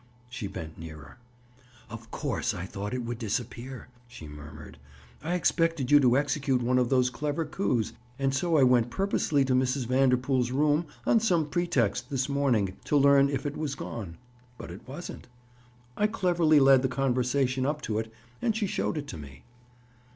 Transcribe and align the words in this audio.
She 0.29 0.47
bent 0.47 0.79
nearer. 0.79 1.19
"Of 1.87 2.09
course 2.09 2.55
I 2.55 2.65
thought 2.65 2.91
it 2.95 3.03
would 3.03 3.19
disappear," 3.19 3.87
she 4.07 4.27
murmured. 4.27 4.79
"I 5.23 5.35
expected 5.35 5.91
you 5.91 5.99
to 5.99 6.17
execute 6.17 6.63
one 6.63 6.79
of 6.79 6.89
those 6.89 7.11
clever 7.11 7.45
coups, 7.45 7.93
and 8.17 8.33
so 8.33 8.57
I 8.57 8.63
went 8.63 8.89
purposely 8.89 9.45
to 9.45 9.53
Mrs. 9.53 9.85
Vanderpool's 9.85 10.49
room 10.49 10.87
on 11.05 11.19
some 11.19 11.45
pretext 11.47 12.09
this 12.09 12.27
morning 12.27 12.77
to 12.85 12.97
learn 12.97 13.29
if 13.29 13.45
it 13.45 13.55
was 13.55 13.75
gone. 13.75 14.17
But 14.57 14.71
it 14.71 14.81
wasn't. 14.87 15.27
I 15.95 16.07
cleverly 16.07 16.59
led 16.59 16.81
the 16.81 16.87
conversation 16.87 17.67
up 17.67 17.83
to 17.83 17.99
it 17.99 18.11
and 18.41 18.55
she 18.55 18.65
showed 18.65 18.97
it 18.97 19.05
to 19.09 19.17
me." 19.19 19.43